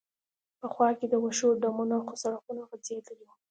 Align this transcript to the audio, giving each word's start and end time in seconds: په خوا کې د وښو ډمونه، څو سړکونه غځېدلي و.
په 0.59 0.67
خوا 0.73 0.89
کې 0.97 1.05
د 1.09 1.13
وښو 1.23 1.49
ډمونه، 1.61 1.95
څو 2.07 2.13
سړکونه 2.23 2.61
غځېدلي 2.69 3.25
و. 3.27 3.31